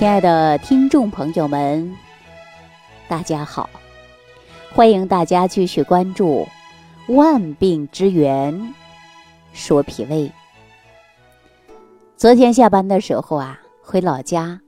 [0.00, 1.94] 亲爱的听众朋友们，
[3.06, 3.68] 大家好！
[4.72, 6.48] 欢迎大家继续关注
[7.14, 8.58] 《万病之源》，
[9.52, 10.32] 说脾胃。
[12.16, 14.62] 昨天下班的时候啊，回老家，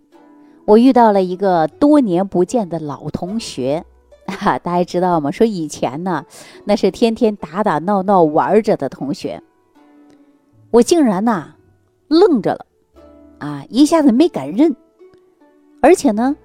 [0.66, 3.86] 我遇到了一个多年不见的老同学，
[4.26, 5.30] 哈， 大家知道吗？
[5.30, 6.26] 说以前呢，
[6.66, 9.42] 那是天天打打闹闹玩着的同学，
[10.70, 11.54] 我竟然呐
[12.08, 12.66] 愣着了，
[13.38, 14.76] 啊，一下子没敢认。
[15.82, 16.36] 而且呢，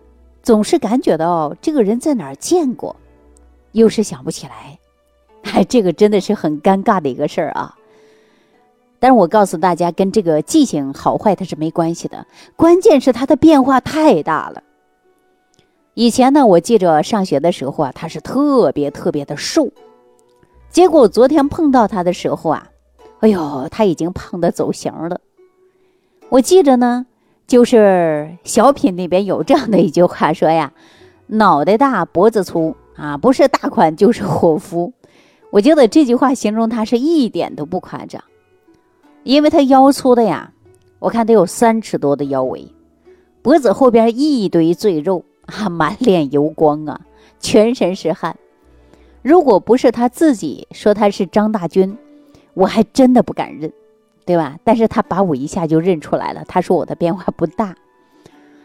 [0.42, 2.96] 总是感觉到这个人在哪儿见过，
[3.74, 4.80] 又是想不起来，
[5.54, 7.76] 哎，这个真的是很尴尬的一个事儿啊。
[9.00, 14.64] 但是我告诉大家，跟这个记性好坏它是没关系的，关键是他的变化太大了。
[15.94, 19.70] 以前呢，我记着上学的时候啊，他是特别特别的瘦，
[20.72, 22.68] 结果昨天碰到他的时候啊，
[23.20, 25.22] 哎呦，他已经胖的走形了。
[26.30, 27.06] 我记着呢。
[27.48, 30.74] 就是小品里边有这样的一句话说呀
[31.28, 34.94] ：“脑袋大脖子粗啊，不是大款就是伙夫。”
[35.50, 38.22] 我觉得这句话形容他是一点都不夸张，
[39.24, 40.52] 因为他腰粗的呀，
[41.00, 42.68] 我看得有三尺多的腰围，
[43.42, 47.00] 脖子后边一堆赘肉啊，满脸油光啊，
[47.40, 48.36] 全身是汗。
[49.22, 51.98] 如果不是他自己说他是张大军，
[52.54, 53.72] 我还真的不敢认。
[54.28, 54.58] 对吧？
[54.66, 56.44] 但是他把我一下就认出来了。
[56.48, 57.74] 他说我的变化不大，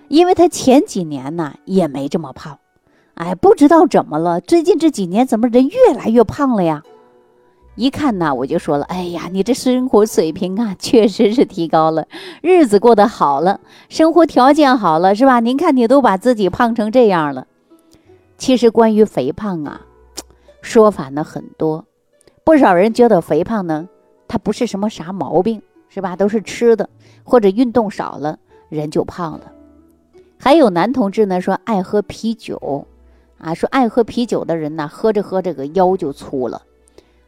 [0.08, 2.58] 因为他前几年呢也没这么胖，
[3.14, 6.82] 哎，不知道怎么了，最近这几年怎么人越来越胖了呀？
[7.76, 12.06] 一看呢，我就说了，哎呀，你这生活水平啊， 确实是提高了，
[12.42, 15.38] 日子过得好了，生活条件好了，是吧？
[15.40, 17.46] 您看你都把自己胖成这样了。
[18.36, 19.82] 其实关于肥胖啊，
[20.60, 21.86] 说法呢很多，
[22.44, 23.88] 不少人觉得肥胖呢。
[24.32, 26.16] 它不是什么啥毛病，是吧？
[26.16, 26.88] 都是吃的
[27.22, 28.38] 或者运动少了，
[28.70, 29.52] 人就胖了。
[30.38, 32.86] 还有男同志呢，说爱喝啤酒，
[33.36, 36.62] 啊，说爱喝啤酒的人呢，喝着喝着个腰就粗了，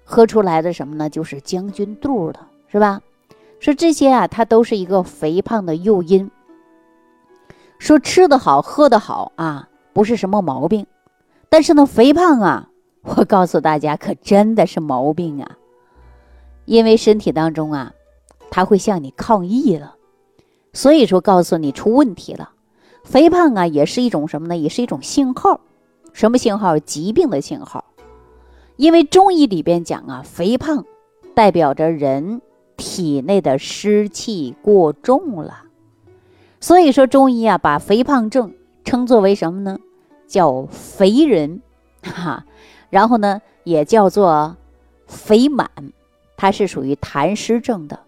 [0.03, 1.11] 喝出来的什么呢？
[1.11, 3.03] 就是将军肚的，是吧？
[3.61, 6.31] 说这些啊，它都是一个肥胖的诱因。
[7.79, 10.87] 说吃的好，喝的好啊，不是什么毛病，
[11.51, 12.71] 但是呢，肥胖啊，
[13.03, 15.59] 我告诉大家，可真的是毛病啊。
[16.65, 17.93] 因为身体当中啊，
[18.51, 19.97] 它会向你抗议了，
[20.73, 22.51] 所以说告诉你出问题了。
[23.05, 24.57] 肥胖啊，也是一种什么呢？
[24.57, 25.61] 也是一种信号，
[26.13, 26.79] 什么信号？
[26.79, 27.85] 疾病的信号。
[28.77, 30.85] 因为中医里边讲啊，肥胖
[31.35, 32.41] 代表着人
[32.77, 35.65] 体内的湿气过重了，
[36.61, 38.55] 所以说中医啊，把肥胖症
[38.85, 39.79] 称作为什么呢？
[40.27, 41.61] 叫肥人，
[42.03, 42.47] 哈，
[42.89, 44.57] 然后呢，也叫做
[45.07, 45.71] 肥满。
[46.45, 48.01] 它是属于痰湿症的，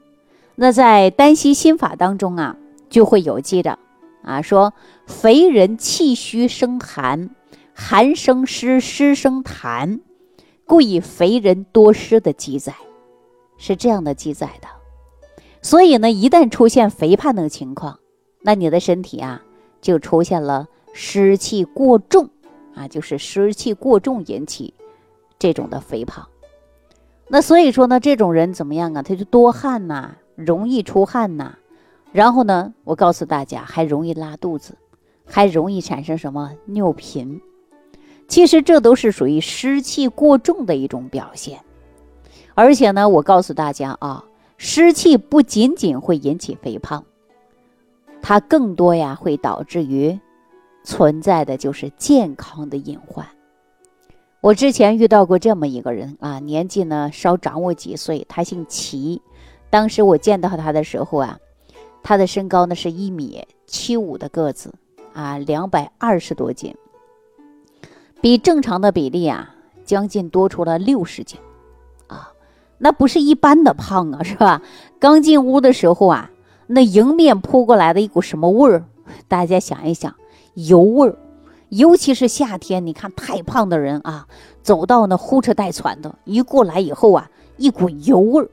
[0.57, 2.55] 那在丹溪心法当中啊，
[2.91, 3.79] 就会有记着
[4.23, 4.75] 啊，说
[5.07, 7.31] 肥人气虚生寒，
[7.73, 10.01] 寒生湿，湿生痰，
[10.67, 12.75] 故以肥人多湿的记载，
[13.57, 14.69] 是这样的记载的。
[15.63, 18.01] 所以呢，一旦出现肥胖的情况，
[18.43, 19.43] 那你的身体啊，
[19.81, 22.29] 就出现了湿气过重
[22.75, 24.75] 啊，就是湿气过重引起
[25.39, 26.29] 这种的肥胖。
[27.29, 29.03] 那所以说呢，这种人怎么样啊？
[29.03, 31.55] 他就多汗呐，容易出汗呐，
[32.13, 34.77] 然后呢，我告诉大家，还容易拉肚子，
[35.25, 37.41] 还容易产生什么尿频。
[38.29, 41.61] 其实这都是属于湿气过重的一种表现。
[42.55, 44.25] 而且呢，我告诉大家啊，
[44.57, 47.05] 湿气不仅仅会引起肥胖，
[48.23, 50.19] 它更多呀会导致于
[50.85, 53.27] 存在的就是健康的隐患。
[54.47, 59.21] 我之前遇到过这么一个人啊，年纪呢稍长我几岁，他姓齐。
[59.71, 61.41] 当时我见到他的时候啊，
[62.01, 64.73] 他的身高呢是一米七五的个子
[65.13, 66.77] 啊，两百二十多斤，
[68.21, 69.53] 比正常的比例啊
[69.85, 71.41] 将近多出了六十斤
[72.07, 72.31] 啊，
[72.79, 74.63] 那不是一般的胖啊，是吧？
[75.01, 76.31] 刚进屋的时候啊，
[76.69, 78.85] 那迎面扑过来的一股什么味儿？
[79.27, 80.15] 大家想一想，
[80.55, 81.19] 油味儿。
[81.69, 84.27] 尤其是夏天，你看太胖的人啊，
[84.63, 88.49] 走到那呼哧带喘的，一过来以后啊，一股油味儿，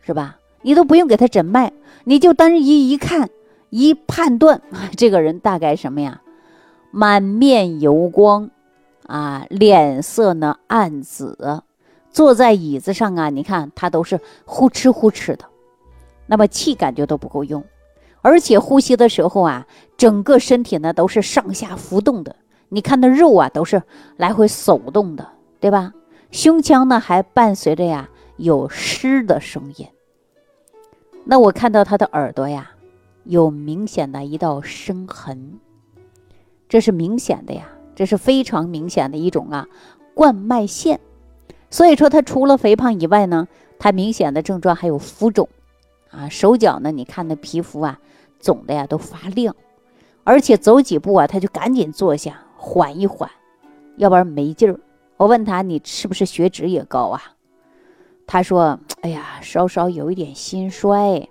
[0.00, 0.38] 是吧？
[0.62, 1.72] 你都不用给他诊脉，
[2.04, 3.28] 你就单一一看，
[3.70, 4.60] 一判断，
[4.96, 6.22] 这个人大概什么呀？
[6.90, 8.50] 满面油光，
[9.06, 11.62] 啊，脸色呢暗紫，
[12.10, 15.44] 坐在椅子上啊，你看他都是呼哧呼哧的，
[16.26, 17.62] 那么气感觉都不够用。
[18.22, 19.66] 而且呼吸的时候啊，
[19.96, 22.36] 整个身体呢都是上下浮动的。
[22.68, 23.82] 你看那肉啊，都是
[24.16, 25.26] 来回耸动的，
[25.60, 25.92] 对吧？
[26.30, 29.86] 胸腔呢还伴随着呀有湿的声音。
[31.24, 32.70] 那我看到他的耳朵呀，
[33.24, 35.58] 有明显的一道生痕，
[36.68, 39.66] 这是明显的呀，这是非常明显的一种啊
[40.14, 41.00] 冠脉线。
[41.70, 43.46] 所以说，他除了肥胖以外呢，
[43.78, 45.48] 他明显的症状还有浮肿，
[46.10, 47.98] 啊，手脚呢，你看那皮肤啊，
[48.40, 49.54] 肿的呀都发亮，
[50.24, 53.30] 而且走几步啊，他就赶紧坐下缓一缓，
[53.96, 54.78] 要不然没劲儿。
[55.16, 57.22] 我问他，你是不是血脂也高啊？
[58.26, 61.28] 他说，哎呀，稍稍有一点心衰。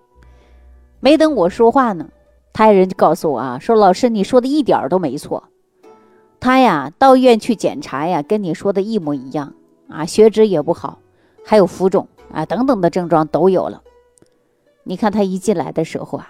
[0.99, 2.09] 没等我说话呢，
[2.53, 5.43] 他人就告诉我啊，说老师，你说的一点都没错，
[6.39, 9.53] 他呀到医院去检查呀，跟你说的一模一样。
[9.89, 10.99] 啊，血脂也不好，
[11.45, 13.81] 还有浮肿啊等等的症状都有了。
[14.87, 16.29] 你看他一进来的时候啊，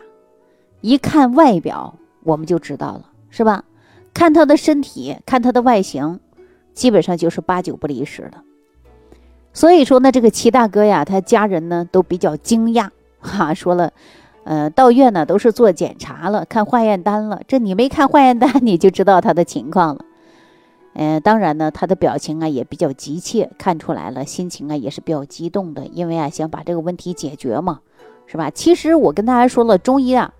[0.81, 3.63] 一看外表我们就知道了，是吧？
[4.13, 6.19] 看他的身体，看他的外形，
[6.73, 8.41] 基本上就是八九不离十的。
[9.53, 12.89] 所以说呢，这个齐大哥呀，他家人呢都比较惊讶，
[13.19, 13.93] 哈，说了，
[14.43, 20.03] 呃，到院呢都是做检查了，看化验单了，这你没看化验单，你就知道他的情况了。
[20.99, 27.81] 嗯，当然呢，他的表情啊也比较急切，看出来了，心情啊也是比较激动的，因为啊想把这个问题解决嘛，
[28.25, 28.49] 是吧？
[28.49, 30.33] 其实我跟大家说了，中医啊，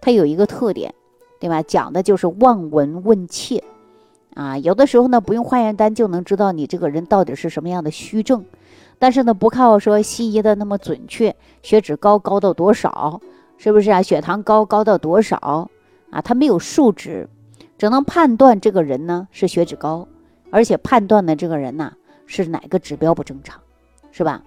[0.00, 0.94] 它有一个特点，
[1.40, 1.60] 对吧？
[1.62, 3.64] 讲的就是望闻问切，
[4.34, 8.44] 啊，有的时候呢不用化验单就能知道你这个人到底是什么样的虚症，
[9.00, 13.20] 但是呢不靠说西医的那么准确，血脂高高到多少，
[13.58, 14.00] 是不是啊？
[14.00, 15.68] 血糖高高到多少
[16.10, 16.20] 啊？
[16.22, 17.28] 它没有数值。
[17.76, 20.06] 只能判断这个人呢是血脂高，
[20.50, 21.92] 而且判断的这个人呐
[22.26, 23.60] 是哪个指标不正常，
[24.12, 24.42] 是吧？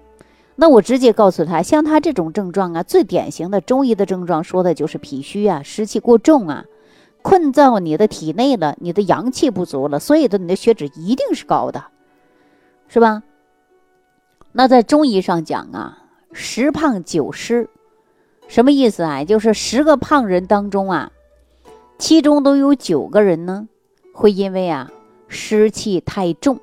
[0.56, 6.66] 那我直接告诉他，像他这种症状啊，最典型的中医的症状说的就是脾虚啊，湿气过重啊，
[7.22, 11.84] 困在你的体内了，你的阳气不足了，所以的你的血脂一定是高的，
[12.88, 13.22] 是吧？
[14.52, 16.00] 那在中医上讲啊，
[16.32, 17.70] 十胖九湿，
[18.48, 19.24] 什么意思啊？
[19.24, 21.12] 就是十个胖人当中啊。
[21.98, 23.68] 其中都有九个人呢，
[24.14, 24.92] 会因为啊
[25.28, 26.60] 湿气太重，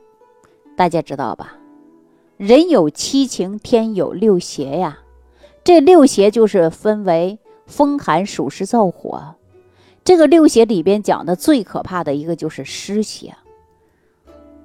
[0.76, 1.56] 大家知道吧？
[2.36, 4.98] 人有七情，天有六邪呀。
[5.64, 9.34] 这六邪就是分为风寒暑湿燥火。
[10.04, 13.34] 这个六邪里边讲的最可怕的一个就是湿邪，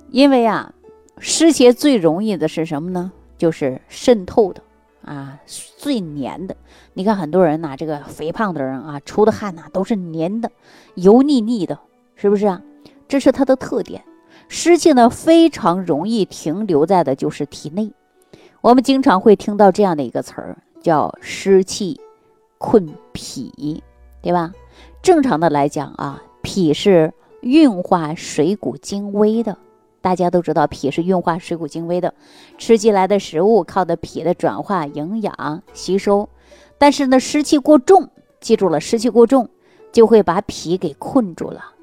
[0.09, 0.73] 因为啊
[1.17, 3.11] 湿邪最容易的是什么呢？
[3.37, 4.61] 就是渗透的。
[5.03, 5.39] 啊，
[5.77, 6.55] 最黏的，
[6.93, 10.51] 你看很多人呐，这个肥胖的人啊，出的汗呐都是黏的、
[10.95, 11.79] 油腻腻的，
[12.15, 12.61] 是不是啊？
[13.07, 14.03] 这是它的特点。
[14.47, 17.91] 湿气呢非常容易停留在的就是体内。
[18.61, 21.99] 我们经常会听到这样的一个词儿，叫湿气
[22.57, 23.83] 困脾，
[24.21, 24.51] 对吧？
[25.01, 29.57] 正常的来讲啊，脾是运化水谷精微的。
[30.01, 32.13] 大家都知道，脾是运化水谷精微的，
[32.57, 36.29] 吃进来的食物靠的脾的转化、营养吸收。
[36.77, 38.09] 但是呢，湿气过重，
[38.39, 39.49] 记住了，湿气过重
[39.91, 41.73] 就会把脾给困住了。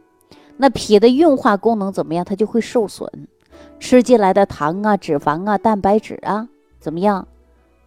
[0.57, 2.25] 那脾的运化功能怎么样？
[2.25, 3.29] 它就会受损。
[3.79, 6.49] 吃进来的糖啊、脂肪啊、蛋白质啊，
[6.81, 7.29] 怎么样？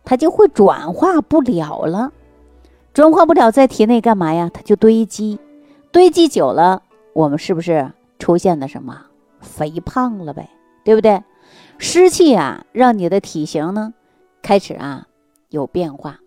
[0.05, 2.11] 它就会转化不了了。
[2.93, 4.51] 转化不了，在体内干嘛呀？
[4.53, 5.39] 它就堆积，
[5.91, 6.83] 堆积久了，
[7.13, 9.05] 我们是不是出现了什么？
[9.41, 10.49] 肥胖了呗，
[10.83, 11.23] 对不对？
[11.77, 13.93] 湿气啊，让你的体型呢
[14.41, 15.07] 开始啊
[15.49, 16.19] 有变化，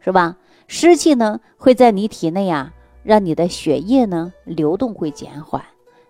[0.00, 0.36] 是吧？
[0.66, 2.72] 湿气呢会在你体内啊，
[3.02, 5.62] 让你的血液呢流动会减缓，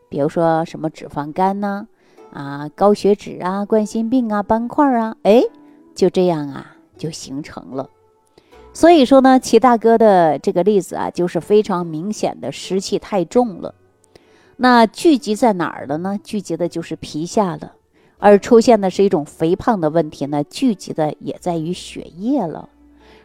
[0.09, 1.87] 比如说什么脂肪肝呐，
[2.33, 5.42] 啊高血脂啊、冠心病啊、斑块啊，哎，
[5.95, 7.90] 就这样啊就形成了。
[8.73, 13.75] 所以说呢，齐大哥的这个例子啊，就是非常明显的湿气太重了。
[14.62, 16.21] 那聚集在哪儿了呢？
[16.23, 17.73] 聚集的就是皮下了，
[18.19, 22.69] 而出现的是一种肥胖的问题呢，聚集的也在于血液了，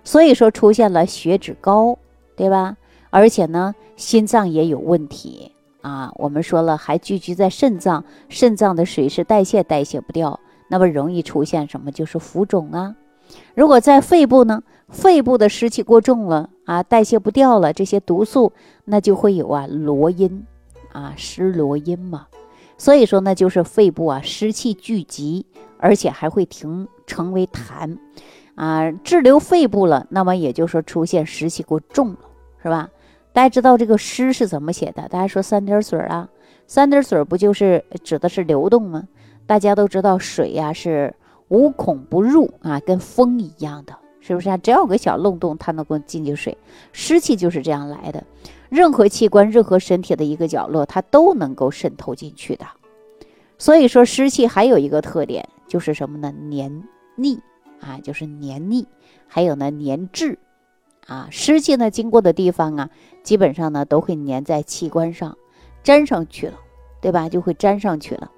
[0.04, 2.00] 所以说出现了血脂高，
[2.36, 2.76] 对吧？
[3.12, 5.52] 而且呢，心脏也有问题
[5.82, 6.12] 啊。
[6.16, 10.40] 我们说了，还聚集在肾脏，肾脏的水是代谢代谢不掉，
[10.70, 11.92] 那么容易出现什么？
[11.92, 12.96] 就是浮肿啊。
[13.54, 18.54] 如果在肺部呢，肺部的湿气过重了啊，代谢不掉了这些毒素，
[18.86, 20.44] 那就会有啊罗音。
[20.98, 22.26] 啊，湿罗阴嘛，
[22.76, 25.46] 所以说呢，就是肺部啊湿气聚集，
[25.78, 27.96] 而且还会停成为痰，
[28.56, 32.20] 啊滞留肺部了，那么也就说出现湿气过重了，
[32.64, 32.90] 是吧？
[33.32, 35.08] 大家知道这个湿是怎么写的？
[35.08, 36.28] 大家说三点水啊，
[36.66, 39.08] 三点水不就是指的是流动吗？
[39.46, 41.14] 大家都知道水呀是
[41.50, 43.96] 无孔不入啊，跟风一样的，
[44.28, 44.58] 是不是啊？
[44.58, 46.58] 只要有个小漏洞，它能够进去水，
[46.92, 48.22] 湿气就是这样来的。
[48.68, 52.66] 任何器官、任何身体的一个角落，它都能够渗透进去的。
[53.58, 56.34] 所以说，湿气还有一个特点，就是什么呢？
[56.50, 56.84] 黏
[57.16, 57.40] 腻
[57.80, 58.86] 啊，就是黏腻，
[59.28, 60.38] 还有呢，黏滞
[61.08, 62.90] 啊，湿气呢经过的地方啊，
[63.24, 65.38] 基本上呢都会粘在器官上，
[65.84, 66.60] 粘上去了，
[67.00, 67.30] 对吧？
[67.30, 68.30] 就会粘上去了，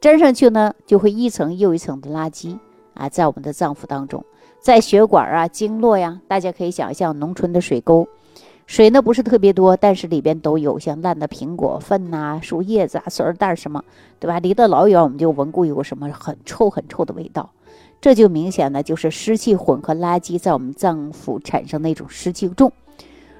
[0.00, 2.58] 粘上去呢就会一层又一层的垃圾
[2.94, 4.24] 啊，在我们的脏腑当中，
[4.64, 8.08] 在血管啊、经络呀，大家可以想象农村的水沟。
[8.66, 13.84] 水呢不是特别多，但是里边都有像烂的苹果粪呐、树叶子啊、塑料袋什么，
[14.18, 14.38] 对吧？
[14.38, 17.50] 离得老远我们就闻过有个什么很臭很臭的味道，
[18.00, 22.72] 这就明显的就是湿气混合垃圾在我们脏腑产生那种湿气重，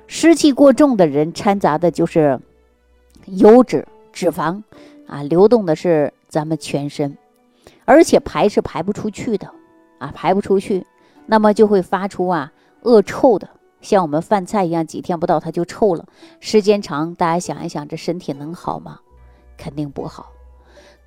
[0.07, 2.38] 湿气过重的人掺杂的就是
[3.25, 4.62] 油脂、脂肪
[5.07, 7.16] 啊，流动的是咱们全身，
[7.87, 9.50] 而且排是排不出去的
[9.97, 10.85] 啊，排不出去，
[11.26, 12.52] 那么就会发出啊
[12.83, 13.49] 恶臭的。
[13.81, 16.07] 像我们饭菜一样，几天不到它就臭了。
[16.40, 19.00] 时间长，大家想一想，这身体能好吗？
[19.59, 20.31] 肯定不好。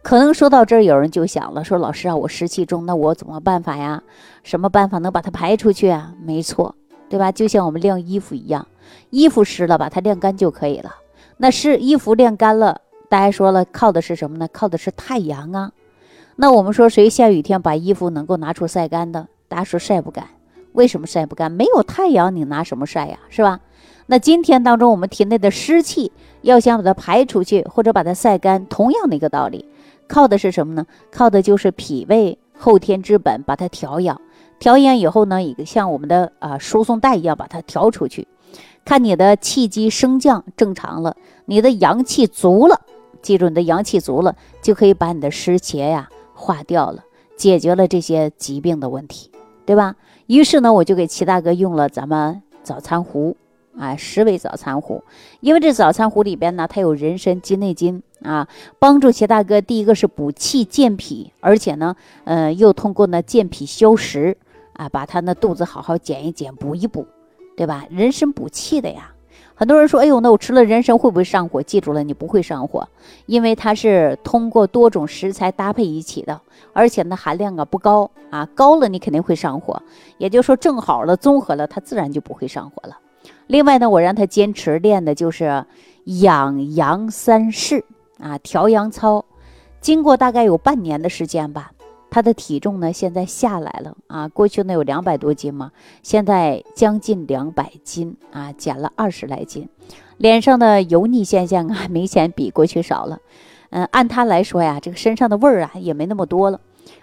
[0.04, 4.04] 可能说到这儿，有人就想了，说老师啊，我湿气重，那我怎么办法呀？
[4.44, 6.14] 什么办法能把它排出去啊？
[6.22, 6.76] 没错，
[7.10, 7.32] 对吧？
[7.32, 8.68] 就像我们晾衣服一样，
[9.10, 10.96] 衣服湿了，把它晾干就可以了。
[11.38, 14.48] 那是衣服晾干了，大家说了，靠的是什么呢？
[14.54, 15.72] 靠的是太阳啊。
[16.36, 19.28] 那我们说，谁下雨天把衣服能够拿出晒干的？
[19.48, 20.27] 大家说晒不干。
[20.74, 21.51] 为什么晒不干？
[21.51, 23.18] 没有太阳，你拿什么晒呀？
[23.30, 23.60] 是吧？
[24.06, 26.12] 那今天当中，我们体内的湿气
[26.42, 29.66] 要想把它排出去，或者把它晒干，同样的一个道理，
[30.08, 30.86] 靠的是什么呢？
[31.12, 34.22] 靠的就是脾胃后天之本，把它调养。
[34.60, 38.27] 调养以后呢，一个像我们的啊输送带一样把它调出去。
[38.86, 42.82] 看你的气机升降正常了，你的阳气足了，
[43.22, 47.04] 记住你的阳气足了，就可以把你的湿邪呀化掉了，
[47.38, 49.32] 解决了这些疾病的问题，
[49.65, 49.96] 对吧？
[50.25, 53.38] 于是呢，我就给齐大哥用了咱们早餐壶，
[53.77, 55.03] 啊，十味早餐壶，
[55.39, 58.48] 因为这早餐壶里边呢，它有人参、鸡内金啊，
[58.79, 64.36] 帮助齐大哥第一个是补气健脾，而且呢，呃，又通过呢健脾消食
[64.74, 67.06] 啊，把他那肚子好好减一减，补一补，
[67.56, 67.86] 对吧？
[67.89, 69.13] 人参补气的呀。
[69.60, 72.88] 很多人说：“哎呦，那我吃了人参会不会上火？”记住了，你不会上火，
[73.26, 76.40] 因为它是通过多种食材搭配一起的，
[76.74, 79.82] 而且呢含量啊不高啊，高了你肯定会上火。
[80.20, 83.00] 也就是说，正好了，综合了，它自然就不会上火了。
[83.48, 85.66] 另外呢，我让他坚持练的就是
[86.06, 87.84] 养阳三式
[88.20, 89.26] 啊，调阳操，
[89.82, 91.72] 经过大概有半年的时间吧。
[92.10, 95.72] 他的体重呢，现在下来了啊，过去呢有两百多斤嘛，
[96.02, 99.68] 现在将近两百斤啊，减了二十来斤，
[100.18, 103.20] 脸上的油腻现象啊， 明显比过去少了。
[103.70, 106.62] 嗯，按他来说呀，这个身上的味儿啊，也没那么多了。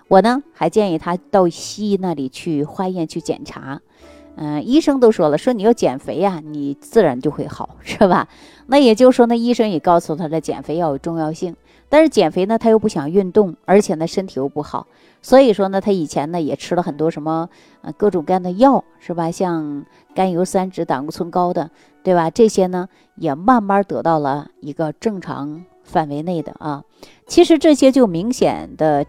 [0.09, 3.81] 我呢，还建议他到西医那里去化验去检查。
[4.37, 8.27] 嗯，医生都说了，说你要减肥呀，你自然就会好，是吧？
[8.67, 11.55] 那也就是说，那医生也告诉他的减肥要有重要性。
[11.95, 14.89] 但是减肥呢，他又不想运动，而且呢身体又不好，
[15.23, 17.49] 所以说呢，他以前呢也吃了很多什么
[17.83, 19.31] 呃各种各样的药，是吧？
[19.31, 21.71] 像甘油三酯、胆固醇高的，
[22.03, 22.31] 对吧？
[22.31, 26.83] 这些呢也慢慢得到了一个正常范围内的啊。
[27.29, 29.07] 其实这些就明显的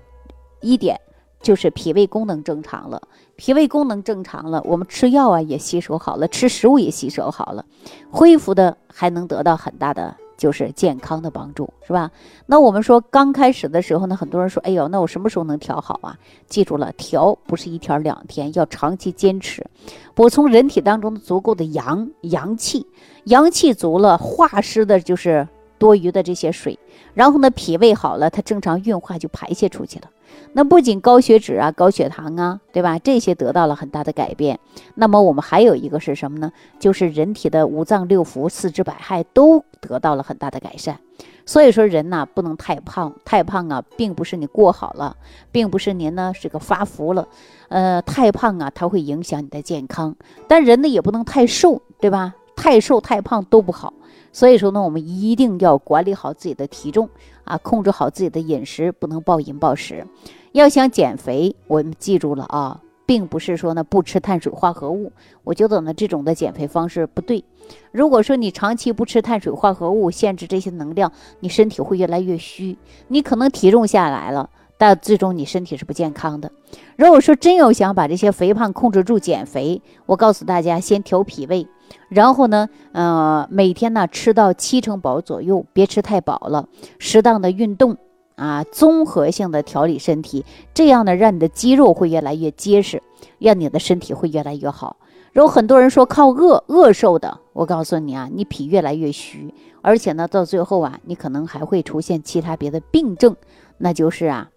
[0.62, 1.02] 一点
[1.42, 3.02] 就是脾胃功能正常了，
[3.36, 7.66] 脾胃功能正常了，我们吃药啊也吸收好了，吃食物也吸收好了，
[8.12, 10.16] 恢复的还能得到很大的。
[10.38, 12.12] 就是健康的帮助，是吧？
[12.46, 19.66] 那我们说刚开始的时候呢，很多人说：“哎呦，那我什么时候能调好啊？”记住了，调不是一天两天，要长期坚持，
[20.14, 22.86] 补充人体当中足够的阳阳气，
[23.26, 26.78] 阳气足了，化湿的就是多余的这些水，
[27.14, 30.10] 然后呢，脾胃好了，它正常运化就排泄出去了。
[30.54, 32.98] 那不仅高血脂啊、高血糖啊，对吧？
[33.00, 34.60] 这些得到了很大的改变。
[34.96, 36.52] 那么我们还有一个是什么呢？
[36.80, 41.00] 就是人体的五脏六腑、四肢百骸都得到了很大的改善。
[41.46, 45.16] 所以说人呐，不能太胖，太胖啊，并不是你过好了，
[45.52, 47.28] 并不是您呢是个发福了。
[47.68, 50.16] 呃，太胖啊，它会影响你的健康。
[50.48, 52.34] 但人呢也不能太瘦，对吧？
[52.56, 53.94] 太瘦太胖都不好。
[54.36, 57.08] 所以说呢，我们一定要管理好自己的体重
[57.46, 60.06] 啊，控制好自己的饮食，不能暴饮暴食。
[60.52, 65.14] 要想减肥，我们记住了啊，并不是说呢不吃碳水化合物。
[65.46, 67.46] 我觉得呢这种的减肥方式不对。
[67.94, 72.78] 如果说你长期不吃碳水化合物，限制这些能量，你身体会越来越虚，
[73.08, 74.50] 你可能体重下来了。
[74.78, 76.52] 但最终你身体是不健康的。
[76.98, 81.66] 如果说真有想把这些肥胖控制住、减肥，我告诉大家，先调脾胃，
[82.10, 86.68] 然后呢，呃，每天呢吃到七成饱左右，别吃太饱了，
[87.00, 87.98] 适当的运动
[88.36, 93.02] 啊，综合性的调理身体，这样呢，让你的肌肉会越来越结实，
[93.40, 94.98] 让你的身体会越来越好。
[95.34, 103.36] 如果很多人说靠饿饿瘦的，我告诉你啊，你脾越来越虚，而且呢，到最后啊，你可能还会出现其他别的病症，
[103.78, 104.50] 那就是啊。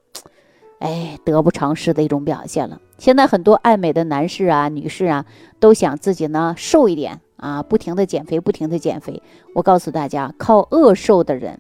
[0.79, 2.81] 哎，得不偿失的一种表现了。
[2.99, 5.25] 现在很多爱美的男士啊、女士啊，
[5.59, 9.23] 都想自己呢瘦一点啊，不停的减肥，不停的减肥。
[9.55, 11.59] 我告诉大家，靠饿瘦的人，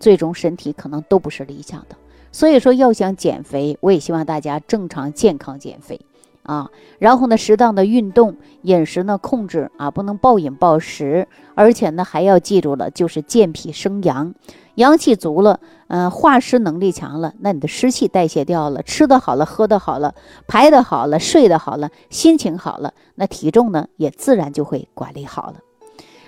[0.00, 1.96] 最终身体可能都不是理想的。
[2.32, 6.00] 所以说，要想减肥，我也希望大家正常健康减肥。
[6.42, 14.34] 啊，然后呢，适当的运动，饮食呢控制啊，不能暴饮暴食，而且呢还要记住了，就是健脾生阳，
[14.74, 15.58] 阳气足了，
[15.96, 20.12] 嗯，化湿能力强了，那你的湿气代谢掉了，吃的好了，喝的好了，
[20.48, 25.60] 排的好了，睡的好了，心情好了，那体重呢也自然就会管理好了。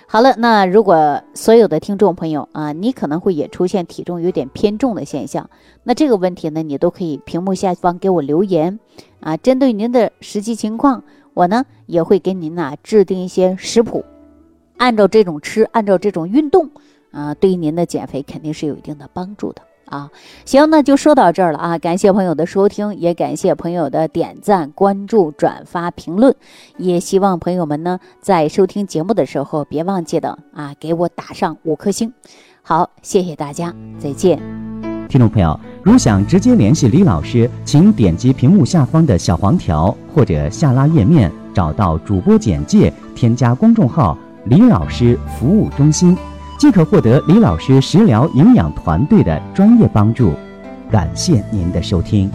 [0.07, 5.49] 好了，那如果所有的听众朋友啊，你可能会也出现体重有点偏重的现象，
[5.83, 8.79] 那这个问题呢，你都可以屏幕下方给我留言
[9.19, 14.05] 啊，针对您的实际情况，我呢也会给您呐制定一些食谱，
[14.77, 16.69] 按照这种吃，按照这种运动
[17.11, 19.61] 啊，对于您的减肥肯定是有一定的帮助的。
[19.85, 20.11] 啊，
[20.43, 21.77] 行，那就说到这儿了啊！
[21.77, 26.35] 感谢朋友的收听，也感谢朋友的点赞、关注、转发、评论，
[26.75, 32.11] 也希望朋友们呢在收听节目的时候别忘记了啊，给我打上五颗星。
[32.61, 34.37] 好，谢谢大家，再见。
[35.07, 46.17] 听众朋友，如想直接联系李老师，请点击屏幕下方的小黄条，或者下拉页面找到主播简介，添加公众号“李老师服务中心”。
[46.57, 50.33] 即可获得李老师食疗营养团队的专业帮助，
[50.89, 52.31] 感谢您的收听。